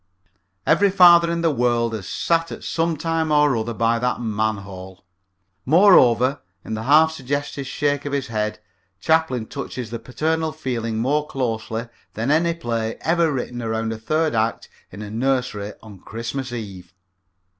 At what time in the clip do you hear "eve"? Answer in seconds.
16.51-16.95